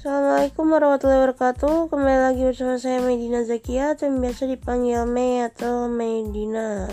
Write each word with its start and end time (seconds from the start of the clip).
Assalamualaikum 0.00 0.72
warahmatullahi 0.72 1.20
wabarakatuh. 1.28 1.92
Kembali 1.92 2.18
lagi 2.24 2.40
bersama 2.48 2.80
saya 2.80 3.04
Medina 3.04 3.44
Zakia 3.44 3.92
Atau 3.92 4.08
yang 4.08 4.24
biasa 4.24 4.48
dipanggil 4.48 5.04
Mei 5.04 5.44
atau 5.44 5.92
Medina. 5.92 6.88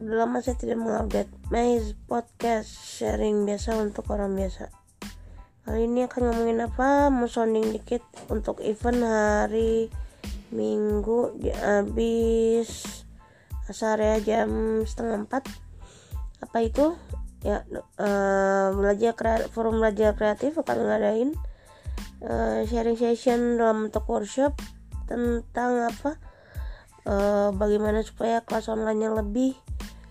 Udah 0.00 0.24
lama 0.24 0.40
saya 0.40 0.56
tidak 0.56 0.80
mengupdate 0.80 1.28
Mei 1.52 1.76
podcast 2.08 2.64
sharing 2.96 3.44
biasa 3.44 3.76
untuk 3.76 4.08
orang 4.08 4.40
biasa. 4.40 4.72
Kali 5.68 5.84
ini 5.84 6.08
akan 6.08 6.32
ngomongin 6.32 6.64
apa? 6.64 7.12
Mau 7.12 7.28
sounding 7.28 7.76
dikit 7.76 8.08
untuk 8.32 8.64
event 8.64 9.04
hari 9.04 9.92
Minggu 10.56 11.36
di 11.44 11.52
habis 11.52 13.04
Asar 13.68 14.00
ya 14.00 14.16
jam 14.24 14.80
setengah 14.88 15.28
empat. 15.28 15.44
Apa 16.40 16.64
itu? 16.64 16.96
ya 17.40 17.64
uh, 17.96 18.68
belajar 18.76 19.48
forum 19.48 19.80
belajar 19.80 20.12
kreatif 20.12 20.60
akan 20.60 20.76
ngadain 20.92 21.32
uh, 22.24 22.64
sharing 22.68 22.96
session 22.96 23.56
dalam 23.60 23.88
bentuk 23.88 24.04
workshop 24.08 24.56
tentang 25.08 25.88
apa? 25.88 26.16
Uh, 27.08 27.50
bagaimana 27.56 28.04
supaya 28.04 28.44
kelas 28.44 28.68
online 28.68 29.00
nya 29.00 29.10
lebih 29.10 29.56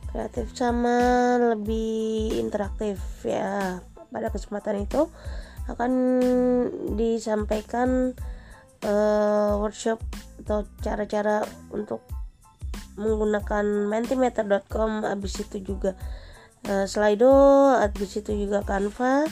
kreatif 0.09 0.49
sama 0.57 1.37
lebih 1.37 2.33
interaktif. 2.41 2.97
Ya 3.21 3.81
pada 4.09 4.33
kesempatan 4.33 4.89
itu 4.89 5.05
akan 5.69 5.91
disampaikan 6.97 8.17
uh, 8.85 9.61
workshop 9.61 10.01
atau 10.41 10.65
cara-cara 10.81 11.45
untuk 11.69 12.01
menggunakan 12.97 13.63
mentimeter.com 13.87 15.07
habis 15.07 15.39
itu 15.39 15.61
juga 15.61 15.95
uh, 16.67 16.89
Slido 16.89 17.31
habis 17.79 18.17
itu 18.17 18.33
juga 18.35 18.65
Canva 18.65 19.23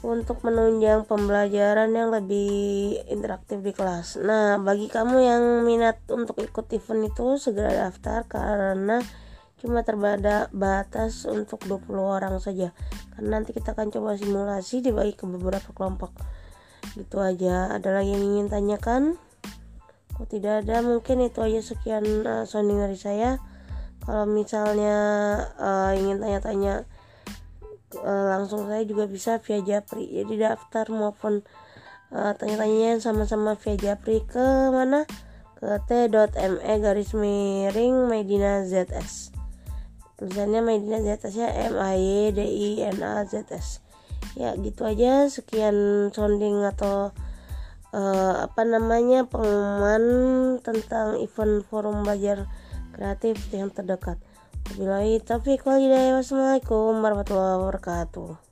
untuk 0.00 0.40
menunjang 0.40 1.04
pembelajaran 1.04 1.92
yang 1.92 2.08
lebih 2.08 2.96
interaktif 3.08 3.60
di 3.60 3.76
kelas. 3.76 4.16
Nah, 4.20 4.56
bagi 4.56 4.88
kamu 4.88 5.16
yang 5.20 5.42
minat 5.68 6.00
untuk 6.08 6.40
ikut 6.40 6.72
event 6.72 7.12
itu 7.12 7.36
segera 7.36 7.88
daftar 7.88 8.24
karena 8.24 9.04
cuma 9.60 9.84
terbatas 9.84 11.28
untuk 11.28 11.60
20 11.68 12.00
orang 12.00 12.40
saja. 12.40 12.72
Karena 13.12 13.40
nanti 13.40 13.52
kita 13.52 13.76
akan 13.76 13.92
coba 13.92 14.16
simulasi 14.16 14.80
dibagi 14.80 15.12
ke 15.12 15.28
beberapa 15.28 15.68
kelompok. 15.76 16.16
Gitu 16.96 17.20
aja. 17.20 17.68
Ada 17.76 18.00
lagi 18.00 18.16
yang 18.16 18.24
ingin 18.24 18.48
tanyakan? 18.48 19.20
Kalau 20.16 20.26
tidak 20.28 20.64
ada, 20.64 20.80
mungkin 20.80 21.20
itu 21.28 21.44
aja 21.44 21.60
sekian 21.60 22.24
uh, 22.24 22.48
sounding 22.48 22.80
dari 22.80 22.96
saya 22.96 23.40
kalau 24.00 24.24
misalnya 24.24 24.96
uh, 25.60 25.92
ingin 25.92 26.18
tanya-tanya 26.18 26.88
uh, 27.98 28.24
langsung 28.36 28.70
saya 28.70 28.86
juga 28.86 29.10
bisa 29.10 29.42
via 29.42 29.58
Japri. 29.64 30.06
Jadi 30.06 30.38
daftar 30.38 30.86
maupun 30.94 31.42
uh, 32.14 32.32
tanya-tanyanya 32.38 33.02
sama-sama 33.02 33.58
via 33.58 33.74
Japri 33.74 34.22
ke 34.22 34.70
mana? 34.70 35.08
Ke 35.58 35.76
t.me 35.84 36.74
garis 36.80 37.12
miring 37.12 38.08
Medina 38.08 38.64
ZS 38.64 39.40
tulisannya 40.20 40.60
Medina 40.60 41.00
ZS 41.00 41.32
ya 41.32 41.48
M 41.72 41.80
A 41.80 41.96
Y 41.96 42.36
D 42.36 42.44
I 42.44 42.68
N 42.92 43.00
A 43.00 43.24
Z 43.24 43.48
S. 43.48 43.80
Ya 44.36 44.52
gitu 44.60 44.84
aja. 44.84 45.24
Sekian 45.32 46.12
sounding 46.12 46.60
atau 46.68 47.16
uh, 47.96 48.34
apa 48.44 48.62
namanya 48.68 49.24
pengumuman 49.24 50.04
tentang 50.60 51.16
event 51.24 51.64
forum 51.72 52.04
belajar 52.04 52.44
kreatif 52.92 53.40
yang 53.56 53.72
terdekat. 53.72 54.20
Taufiq 55.26 55.66
wal 55.66 55.82
hidayah. 55.82 56.14
Wassalamualaikum 56.22 57.02
warahmatullahi 57.02 57.58
wabarakatuh. 57.58 58.49